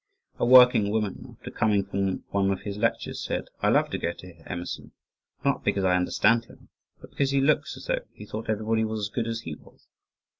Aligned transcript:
A 0.39 0.45
working 0.47 0.89
woman 0.89 1.27
after 1.29 1.51
coming 1.51 1.85
from 1.85 2.23
one 2.29 2.49
of 2.49 2.61
his 2.61 2.75
lectures 2.79 3.23
said: 3.23 3.49
"I 3.61 3.69
love 3.69 3.91
to 3.91 3.99
go 3.99 4.11
to 4.13 4.33
hear 4.33 4.43
Emerson, 4.47 4.93
not 5.45 5.63
because 5.63 5.83
I 5.83 5.95
understand 5.95 6.45
him, 6.45 6.69
but 6.99 7.11
because 7.11 7.29
he 7.29 7.39
looks 7.39 7.77
as 7.77 7.85
though 7.85 7.99
he 8.11 8.25
thought 8.25 8.49
everybody 8.49 8.83
was 8.83 8.99
as 9.01 9.09
good 9.13 9.27
as 9.27 9.41
he 9.41 9.53
was." 9.53 9.85